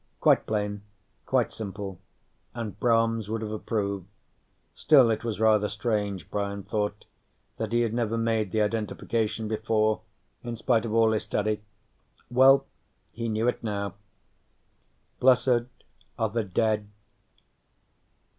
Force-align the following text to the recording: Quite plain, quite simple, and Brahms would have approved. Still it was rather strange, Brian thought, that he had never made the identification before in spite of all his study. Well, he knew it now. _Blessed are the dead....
Quite 0.19 0.47
plain, 0.47 0.81
quite 1.27 1.51
simple, 1.51 1.99
and 2.55 2.79
Brahms 2.79 3.29
would 3.29 3.43
have 3.43 3.51
approved. 3.51 4.07
Still 4.73 5.11
it 5.11 5.23
was 5.23 5.39
rather 5.39 5.69
strange, 5.69 6.31
Brian 6.31 6.63
thought, 6.63 7.05
that 7.57 7.71
he 7.71 7.81
had 7.81 7.93
never 7.93 8.17
made 8.17 8.49
the 8.49 8.63
identification 8.63 9.47
before 9.47 10.01
in 10.43 10.55
spite 10.55 10.85
of 10.85 10.93
all 10.95 11.11
his 11.11 11.21
study. 11.21 11.61
Well, 12.31 12.65
he 13.11 13.29
knew 13.29 13.47
it 13.47 13.63
now. 13.63 13.93
_Blessed 15.21 15.67
are 16.17 16.29
the 16.29 16.45
dead.... 16.45 16.87